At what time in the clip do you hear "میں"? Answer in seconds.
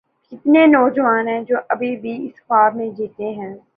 2.75-2.89